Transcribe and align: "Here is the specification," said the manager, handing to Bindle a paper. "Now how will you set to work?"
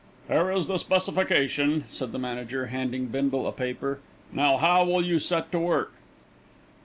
"Here 0.27 0.49
is 0.49 0.65
the 0.65 0.79
specification," 0.79 1.83
said 1.91 2.11
the 2.11 2.17
manager, 2.17 2.65
handing 2.65 3.05
to 3.05 3.11
Bindle 3.11 3.47
a 3.47 3.51
paper. 3.51 3.99
"Now 4.33 4.57
how 4.57 4.83
will 4.83 5.05
you 5.05 5.19
set 5.19 5.51
to 5.51 5.59
work?" 5.59 5.93